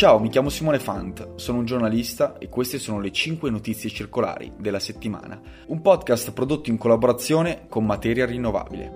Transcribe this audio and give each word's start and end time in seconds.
Ciao, 0.00 0.18
mi 0.18 0.30
chiamo 0.30 0.48
Simone 0.48 0.78
Fant, 0.78 1.34
sono 1.34 1.58
un 1.58 1.66
giornalista 1.66 2.38
e 2.38 2.48
queste 2.48 2.78
sono 2.78 3.00
le 3.00 3.12
5 3.12 3.50
notizie 3.50 3.90
circolari 3.90 4.50
della 4.56 4.78
settimana, 4.78 5.38
un 5.66 5.82
podcast 5.82 6.32
prodotto 6.32 6.70
in 6.70 6.78
collaborazione 6.78 7.66
con 7.68 7.84
Materia 7.84 8.24
Rinnovabile. 8.24 8.90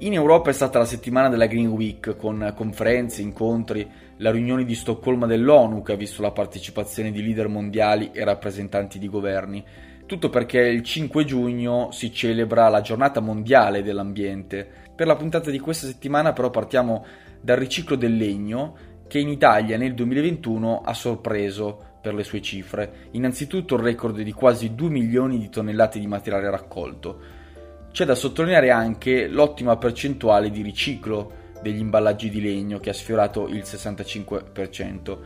In 0.00 0.12
Europa 0.12 0.50
è 0.50 0.52
stata 0.52 0.78
la 0.78 0.84
settimana 0.84 1.30
della 1.30 1.46
Green 1.46 1.68
Week 1.68 2.16
con 2.18 2.52
conferenze, 2.54 3.22
incontri, 3.22 3.90
la 4.18 4.30
riunione 4.30 4.66
di 4.66 4.74
Stoccolma 4.74 5.24
dell'ONU 5.24 5.80
che 5.80 5.92
ha 5.92 5.96
visto 5.96 6.20
la 6.20 6.30
partecipazione 6.30 7.10
di 7.10 7.22
leader 7.22 7.48
mondiali 7.48 8.10
e 8.12 8.24
rappresentanti 8.24 8.98
di 8.98 9.08
governi. 9.08 9.64
Tutto 10.08 10.30
perché 10.30 10.60
il 10.60 10.82
5 10.82 11.26
giugno 11.26 11.90
si 11.90 12.10
celebra 12.10 12.70
la 12.70 12.80
giornata 12.80 13.20
mondiale 13.20 13.82
dell'ambiente. 13.82 14.66
Per 14.96 15.06
la 15.06 15.16
puntata 15.16 15.50
di 15.50 15.58
questa 15.58 15.86
settimana 15.86 16.32
però 16.32 16.48
partiamo 16.48 17.04
dal 17.42 17.58
riciclo 17.58 17.94
del 17.94 18.16
legno 18.16 18.74
che 19.06 19.18
in 19.18 19.28
Italia 19.28 19.76
nel 19.76 19.92
2021 19.92 20.80
ha 20.82 20.94
sorpreso 20.94 21.98
per 22.00 22.14
le 22.14 22.24
sue 22.24 22.40
cifre. 22.40 23.10
Innanzitutto 23.10 23.74
il 23.74 23.82
record 23.82 24.18
di 24.22 24.32
quasi 24.32 24.74
2 24.74 24.88
milioni 24.88 25.38
di 25.38 25.50
tonnellate 25.50 25.98
di 25.98 26.06
materiale 26.06 26.48
raccolto. 26.48 27.20
C'è 27.92 28.06
da 28.06 28.14
sottolineare 28.14 28.70
anche 28.70 29.28
l'ottima 29.28 29.76
percentuale 29.76 30.48
di 30.48 30.62
riciclo 30.62 31.32
degli 31.60 31.80
imballaggi 31.80 32.30
di 32.30 32.40
legno 32.40 32.78
che 32.78 32.88
ha 32.88 32.94
sfiorato 32.94 33.46
il 33.46 33.62
65%. 33.62 35.18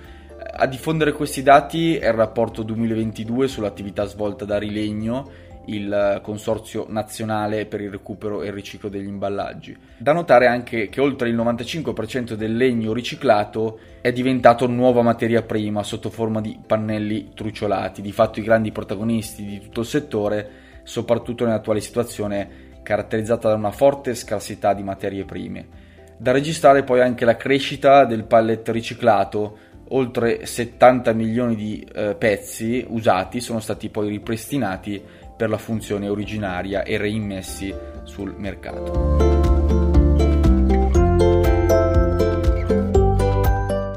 A 0.55 0.67
diffondere 0.67 1.13
questi 1.13 1.43
dati 1.43 1.97
è 1.97 2.09
il 2.09 2.13
rapporto 2.13 2.63
2022 2.63 3.49
sull'attività 3.49 4.05
svolta 4.05 4.45
da 4.45 4.59
Rilegno 4.59 5.31
il 5.67 6.21
Consorzio 6.23 6.85
Nazionale 6.89 7.65
per 7.65 7.81
il 7.81 7.91
recupero 7.91 8.43
e 8.43 8.49
il 8.49 8.53
riciclo 8.53 8.91
degli 8.91 9.07
imballaggi. 9.07 9.75
Da 9.97 10.13
notare 10.13 10.47
anche 10.47 10.91
che 10.91 11.01
oltre 11.01 11.31
il 11.31 11.37
95% 11.37 12.35
del 12.35 12.55
legno 12.55 12.93
riciclato 12.93 13.79
è 14.03 14.13
diventato 14.13 14.67
nuova 14.67 15.01
materia 15.01 15.43
prima 15.43 15.83
sotto 15.83 16.11
forma 16.11 16.43
di 16.43 16.61
pannelli 16.65 17.31
truciolati, 17.35 18.03
di 18.03 18.13
fatto 18.13 18.39
i 18.39 18.45
grandi 18.45 18.73
protagonisti 18.73 19.47
di 19.47 19.59
tutto 19.59 19.81
il 19.81 19.87
settore, 19.87 20.51
soprattutto 20.83 21.47
nell'attuale 21.47 21.81
situazione 21.81 22.71
caratterizzata 22.83 23.49
da 23.49 23.55
una 23.55 23.71
forte 23.71 24.15
scarsità 24.15 24.75
di 24.75 24.83
materie 24.83 25.25
prime. 25.25 25.91
Da 26.23 26.31
registrare 26.31 26.85
poi 26.85 27.01
anche 27.01 27.25
la 27.25 27.37
crescita 27.37 28.05
del 28.05 28.25
pallet 28.25 28.69
riciclato, 28.69 29.59
oltre 29.95 30.47
70 30.47 31.13
milioni 31.13 31.55
di 31.55 31.87
eh, 31.95 32.15
pezzi 32.15 32.85
usati 32.89 33.41
sono 33.41 33.61
stati 33.61 33.89
poi 33.89 34.09
ripristinati 34.09 35.03
per 35.37 35.49
la 35.49 35.59
funzione 35.59 36.09
originaria 36.09 36.83
e 36.83 36.97
reimmessi 36.97 37.75
sul 38.05 38.35
mercato. 38.37 39.41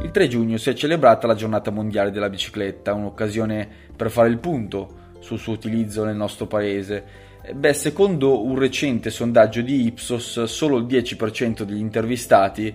Il 0.01 0.11
3 0.11 0.27
giugno 0.27 0.57
si 0.57 0.69
è 0.69 0.73
celebrata 0.73 1.27
la 1.27 1.35
giornata 1.35 1.71
mondiale 1.71 2.11
della 2.11 2.29
bicicletta, 2.29 2.93
un'occasione 2.93 3.67
per 3.95 4.09
fare 4.09 4.29
il 4.29 4.39
punto 4.39 5.03
sul 5.19 5.39
suo 5.39 5.53
utilizzo 5.53 6.03
nel 6.03 6.15
nostro 6.15 6.45
paese. 6.45 7.23
Beh, 7.53 7.73
secondo 7.73 8.43
un 8.43 8.57
recente 8.57 9.09
sondaggio 9.09 9.61
di 9.61 9.85
Ipsos, 9.85 10.43
solo 10.43 10.77
il 10.77 10.85
10% 10.85 11.63
degli 11.63 11.79
intervistati 11.79 12.73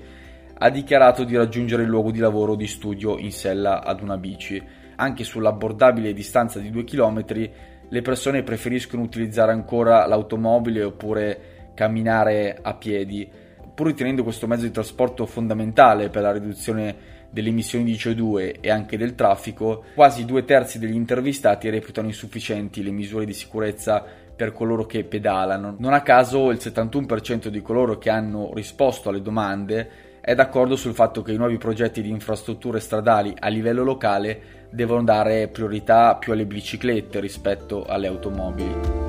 ha 0.63 0.69
dichiarato 0.69 1.25
di 1.25 1.37
raggiungere 1.37 1.85
il 1.85 1.89
luogo 1.89 2.11
di 2.11 2.19
lavoro 2.19 2.55
di 2.55 2.67
studio 2.67 3.17
in 3.17 3.33
sella 3.33 3.83
ad 3.83 4.03
una 4.03 4.19
bici. 4.19 4.63
Anche 4.97 5.25
sull'abbordabile 5.25 6.13
distanza 6.13 6.59
di 6.59 6.69
2 6.69 6.85
km 6.85 7.25
le 7.89 8.03
persone 8.03 8.43
preferiscono 8.43 9.03
utilizzare 9.03 9.53
ancora 9.53 10.07
l'automobile 10.07 10.83
oppure 10.83 11.73
camminare 11.73 12.59
a 12.61 12.75
piedi, 12.75 13.27
pur 13.75 13.87
ritenendo 13.87 14.23
questo 14.23 14.47
mezzo 14.47 14.65
di 14.65 14.71
trasporto 14.71 15.25
fondamentale 15.25 16.11
per 16.11 16.23
la 16.23 16.33
riduzione 16.33 17.19
delle 17.31 17.49
emissioni 17.49 17.85
di 17.85 17.95
CO2 17.95 18.57
e 18.61 18.71
anche 18.71 18.99
del 18.99 19.15
traffico, 19.15 19.85
quasi 19.95 20.27
due 20.27 20.45
terzi 20.45 20.79
degli 20.79 20.95
intervistati 20.95 21.71
reputano 21.71 22.09
insufficienti 22.09 22.83
le 22.83 22.91
misure 22.91 23.25
di 23.25 23.33
sicurezza 23.33 24.05
per 24.37 24.53
coloro 24.53 24.85
che 24.85 25.05
pedalano. 25.05 25.75
Non 25.79 25.95
a 25.95 26.03
caso 26.03 26.51
il 26.51 26.59
71% 26.61 27.49
di 27.49 27.63
coloro 27.63 27.97
che 27.97 28.11
hanno 28.11 28.53
risposto 28.53 29.09
alle 29.09 29.23
domande 29.23 30.09
è 30.21 30.35
d'accordo 30.35 30.77
sul 30.77 30.95
fatto 30.95 31.23
che 31.23 31.33
i 31.33 31.37
nuovi 31.37 31.57
progetti 31.57 32.03
di 32.03 32.11
infrastrutture 32.11 32.79
stradali 32.79 33.35
a 33.39 33.49
livello 33.49 33.83
locale 33.83 34.69
devono 34.71 35.03
dare 35.03 35.49
priorità 35.49 36.17
più 36.17 36.33
alle 36.33 36.47
biciclette 36.47 37.21
rispetto 37.21 37.85
alle 37.85 38.07
automobili. 38.07 39.09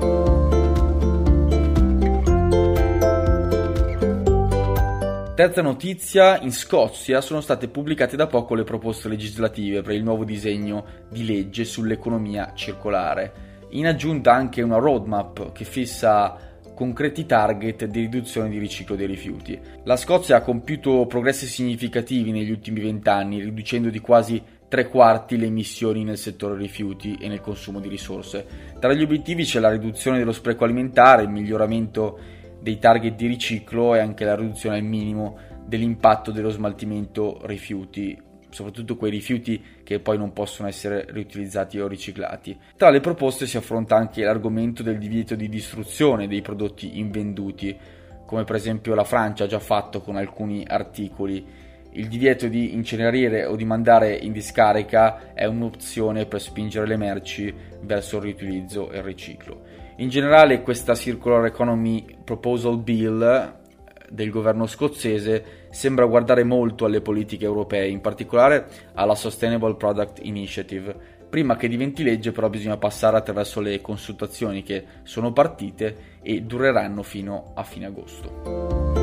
Terza 5.34 5.62
notizia, 5.62 6.38
in 6.40 6.52
Scozia 6.52 7.20
sono 7.20 7.40
state 7.40 7.68
pubblicate 7.68 8.16
da 8.16 8.26
poco 8.26 8.54
le 8.54 8.64
proposte 8.64 9.08
legislative 9.08 9.82
per 9.82 9.94
il 9.94 10.02
nuovo 10.02 10.24
disegno 10.24 10.84
di 11.08 11.24
legge 11.26 11.64
sull'economia 11.64 12.52
circolare. 12.54 13.50
In 13.70 13.86
aggiunta 13.86 14.32
anche 14.32 14.60
una 14.60 14.76
roadmap 14.76 15.52
che 15.52 15.64
fissa 15.64 16.51
concreti 16.74 17.26
target 17.26 17.86
di 17.86 18.00
riduzione 18.00 18.48
di 18.48 18.58
riciclo 18.58 18.96
dei 18.96 19.06
rifiuti. 19.06 19.58
La 19.84 19.96
Scozia 19.96 20.36
ha 20.36 20.42
compiuto 20.42 21.06
progressi 21.06 21.46
significativi 21.46 22.32
negli 22.32 22.50
ultimi 22.50 22.80
vent'anni, 22.80 23.42
riducendo 23.42 23.90
di 23.90 24.00
quasi 24.00 24.42
tre 24.68 24.88
quarti 24.88 25.36
le 25.36 25.46
emissioni 25.46 26.02
nel 26.02 26.16
settore 26.16 26.56
rifiuti 26.56 27.18
e 27.20 27.28
nel 27.28 27.42
consumo 27.42 27.78
di 27.78 27.88
risorse. 27.88 28.46
Tra 28.80 28.94
gli 28.94 29.02
obiettivi 29.02 29.44
c'è 29.44 29.60
la 29.60 29.70
riduzione 29.70 30.16
dello 30.16 30.32
spreco 30.32 30.64
alimentare, 30.64 31.24
il 31.24 31.28
miglioramento 31.28 32.18
dei 32.60 32.78
target 32.78 33.14
di 33.14 33.26
riciclo 33.26 33.94
e 33.94 33.98
anche 33.98 34.24
la 34.24 34.34
riduzione 34.34 34.76
al 34.76 34.84
minimo 34.84 35.36
dell'impatto 35.66 36.30
dello 36.30 36.48
smaltimento 36.48 37.40
rifiuti, 37.44 38.18
soprattutto 38.52 38.96
quei 38.96 39.10
rifiuti 39.10 39.62
che 39.82 39.98
poi 39.98 40.16
non 40.16 40.32
possono 40.32 40.68
essere 40.68 41.06
riutilizzati 41.08 41.80
o 41.80 41.88
riciclati. 41.88 42.56
Tra 42.76 42.90
le 42.90 43.00
proposte 43.00 43.46
si 43.46 43.56
affronta 43.56 43.96
anche 43.96 44.22
l'argomento 44.22 44.82
del 44.82 44.98
divieto 44.98 45.34
di 45.34 45.48
distruzione 45.48 46.28
dei 46.28 46.42
prodotti 46.42 46.98
invenduti, 46.98 47.76
come 48.24 48.44
per 48.44 48.56
esempio 48.56 48.94
la 48.94 49.04
Francia 49.04 49.44
ha 49.44 49.48
già 49.48 49.58
fatto 49.58 50.00
con 50.00 50.16
alcuni 50.16 50.64
articoli 50.66 51.70
il 51.94 52.08
divieto 52.08 52.48
di 52.48 52.74
incenerire 52.74 53.44
o 53.44 53.54
di 53.54 53.64
mandare 53.64 54.14
in 54.14 54.32
discarica 54.32 55.34
è 55.34 55.44
un'opzione 55.44 56.24
per 56.24 56.40
spingere 56.40 56.86
le 56.86 56.96
merci 56.96 57.52
verso 57.82 58.16
il 58.16 58.22
riutilizzo 58.22 58.90
e 58.90 58.98
il 58.98 59.02
riciclo. 59.02 59.60
In 59.96 60.08
generale 60.08 60.62
questa 60.62 60.94
Circular 60.94 61.44
Economy 61.44 62.04
Proposal 62.24 62.78
Bill 62.78 63.60
del 64.08 64.30
governo 64.30 64.66
scozzese 64.66 65.61
sembra 65.72 66.04
guardare 66.04 66.44
molto 66.44 66.84
alle 66.84 67.00
politiche 67.00 67.46
europee, 67.46 67.88
in 67.88 68.02
particolare 68.02 68.66
alla 68.92 69.14
Sustainable 69.14 69.74
Product 69.74 70.20
Initiative. 70.22 70.94
Prima 71.30 71.56
che 71.56 71.66
diventi 71.66 72.02
legge 72.02 72.30
però 72.30 72.50
bisogna 72.50 72.76
passare 72.76 73.16
attraverso 73.16 73.60
le 73.60 73.80
consultazioni 73.80 74.62
che 74.62 74.84
sono 75.02 75.32
partite 75.32 76.18
e 76.22 76.42
dureranno 76.42 77.02
fino 77.02 77.52
a 77.54 77.62
fine 77.62 77.86
agosto. 77.86 79.00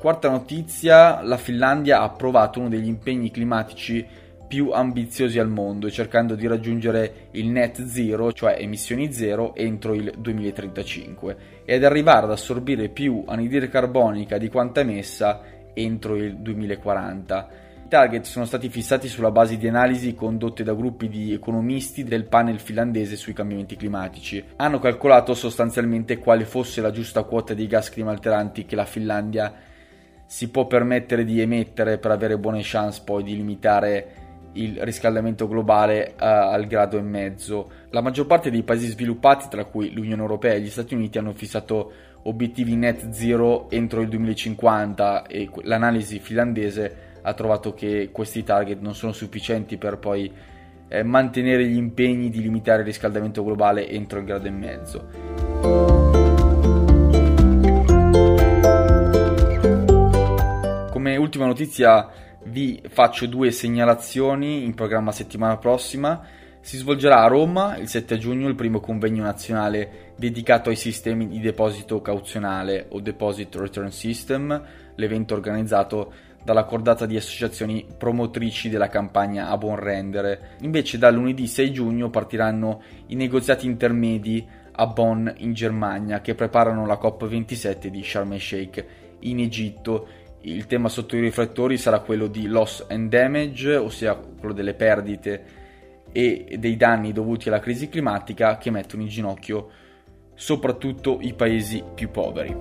Quarta 0.00 0.28
notizia, 0.28 1.22
la 1.22 1.38
Finlandia 1.38 2.00
ha 2.00 2.04
approvato 2.04 2.60
uno 2.60 2.68
degli 2.68 2.86
impegni 2.86 3.32
climatici 3.32 4.06
più 4.54 4.70
ambiziosi 4.70 5.40
al 5.40 5.48
mondo, 5.48 5.90
cercando 5.90 6.36
di 6.36 6.46
raggiungere 6.46 7.28
il 7.32 7.48
net 7.48 7.84
zero, 7.86 8.32
cioè 8.32 8.56
emissioni 8.60 9.12
zero, 9.12 9.52
entro 9.56 9.94
il 9.94 10.14
2035 10.16 11.36
ed 11.64 11.82
arrivare 11.82 12.26
ad 12.26 12.30
assorbire 12.30 12.88
più 12.88 13.24
anidride 13.26 13.68
carbonica 13.68 14.38
di 14.38 14.48
quanta 14.48 14.78
emessa 14.78 15.40
entro 15.74 16.14
il 16.14 16.36
2040. 16.36 17.48
I 17.84 17.88
target 17.88 18.26
sono 18.26 18.44
stati 18.44 18.68
fissati 18.68 19.08
sulla 19.08 19.32
base 19.32 19.56
di 19.56 19.66
analisi 19.66 20.14
condotte 20.14 20.62
da 20.62 20.72
gruppi 20.72 21.08
di 21.08 21.32
economisti 21.32 22.04
del 22.04 22.26
panel 22.26 22.60
finlandese 22.60 23.16
sui 23.16 23.32
cambiamenti 23.32 23.74
climatici. 23.74 24.42
Hanno 24.54 24.78
calcolato 24.78 25.34
sostanzialmente 25.34 26.18
quale 26.18 26.44
fosse 26.44 26.80
la 26.80 26.92
giusta 26.92 27.24
quota 27.24 27.54
di 27.54 27.66
gas 27.66 27.90
climalteranti 27.90 28.66
che 28.66 28.76
la 28.76 28.84
Finlandia 28.84 29.52
si 30.26 30.48
può 30.48 30.68
permettere 30.68 31.24
di 31.24 31.40
emettere 31.40 31.98
per 31.98 32.12
avere 32.12 32.38
buone 32.38 32.60
chance 32.62 33.02
poi 33.04 33.24
di 33.24 33.34
limitare 33.34 34.23
il 34.54 34.82
riscaldamento 34.82 35.46
globale 35.48 36.14
uh, 36.14 36.24
al 36.24 36.66
grado 36.66 36.98
e 36.98 37.02
mezzo. 37.02 37.70
La 37.90 38.00
maggior 38.00 38.26
parte 38.26 38.50
dei 38.50 38.62
paesi 38.62 38.86
sviluppati, 38.86 39.48
tra 39.48 39.64
cui 39.64 39.92
l'Unione 39.92 40.20
Europea 40.20 40.54
e 40.54 40.60
gli 40.60 40.70
Stati 40.70 40.94
Uniti, 40.94 41.18
hanno 41.18 41.32
fissato 41.32 41.92
obiettivi 42.22 42.74
net 42.74 43.10
zero 43.10 43.70
entro 43.70 44.00
il 44.00 44.08
2050 44.08 45.26
e 45.26 45.50
l'analisi 45.62 46.18
finlandese 46.18 46.96
ha 47.22 47.34
trovato 47.34 47.74
che 47.74 48.08
questi 48.12 48.42
target 48.42 48.80
non 48.80 48.94
sono 48.94 49.12
sufficienti 49.12 49.76
per 49.76 49.98
poi 49.98 50.32
eh, 50.88 51.02
mantenere 51.02 51.66
gli 51.66 51.76
impegni 51.76 52.30
di 52.30 52.40
limitare 52.40 52.80
il 52.80 52.86
riscaldamento 52.86 53.44
globale 53.44 53.88
entro 53.88 54.18
il 54.18 54.24
grado 54.24 54.46
e 54.46 54.50
mezzo. 54.50 55.94
ultima 61.24 61.46
notizia 61.46 62.08
vi 62.46 62.80
faccio 62.88 63.26
due 63.26 63.50
segnalazioni 63.50 64.64
in 64.64 64.74
programma 64.74 65.12
settimana 65.12 65.56
prossima. 65.56 66.22
Si 66.60 66.76
svolgerà 66.76 67.22
a 67.22 67.28
Roma 67.28 67.76
il 67.76 67.88
7 67.88 68.16
giugno 68.16 68.48
il 68.48 68.54
primo 68.54 68.80
convegno 68.80 69.22
nazionale 69.22 70.12
dedicato 70.16 70.70
ai 70.70 70.76
sistemi 70.76 71.28
di 71.28 71.40
deposito 71.40 72.00
cauzionale 72.00 72.86
o 72.90 73.00
Deposit 73.00 73.54
Return 73.56 73.90
System, 73.90 74.62
l'evento 74.94 75.34
organizzato 75.34 76.12
dalla 76.42 76.64
cordata 76.64 77.06
di 77.06 77.16
associazioni 77.16 77.86
promotrici 77.96 78.68
della 78.68 78.88
campagna 78.88 79.48
A 79.48 79.56
Buon 79.56 79.76
Rendere. 79.76 80.56
Invece 80.60 80.98
da 80.98 81.10
lunedì 81.10 81.46
6 81.46 81.72
giugno 81.72 82.10
partiranno 82.10 82.82
i 83.06 83.14
negoziati 83.14 83.66
intermedi 83.66 84.46
a 84.76 84.86
Bonn 84.86 85.28
in 85.36 85.52
Germania 85.52 86.20
che 86.20 86.34
preparano 86.34 86.86
la 86.86 86.98
COP27 87.00 87.86
di 87.86 88.02
Sharm 88.02 88.32
el 88.32 88.40
Sheikh 88.40 88.86
in 89.20 89.40
Egitto. 89.40 90.06
Il 90.46 90.66
tema 90.66 90.90
sotto 90.90 91.16
i 91.16 91.20
riflettori 91.20 91.78
sarà 91.78 92.00
quello 92.00 92.26
di 92.26 92.46
loss 92.46 92.84
and 92.90 93.08
damage, 93.08 93.76
ossia 93.76 94.14
quello 94.14 94.52
delle 94.52 94.74
perdite 94.74 95.44
e 96.12 96.56
dei 96.58 96.76
danni 96.76 97.12
dovuti 97.12 97.48
alla 97.48 97.60
crisi 97.60 97.88
climatica 97.88 98.58
che 98.58 98.70
mettono 98.70 99.02
in 99.02 99.08
ginocchio 99.08 99.70
soprattutto 100.34 101.18
i 101.22 101.32
paesi 101.32 101.82
più 101.94 102.10
poveri. 102.10 102.54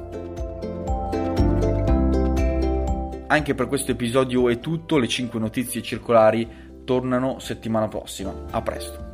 Anche 3.28 3.54
per 3.54 3.68
questo 3.68 3.92
episodio 3.92 4.48
è 4.48 4.60
tutto, 4.60 4.98
le 4.98 5.08
5 5.08 5.38
notizie 5.40 5.82
circolari 5.82 6.48
tornano 6.86 7.40
settimana 7.40 7.90
prossima. 7.90 8.46
A 8.52 8.62
presto. 8.62 9.13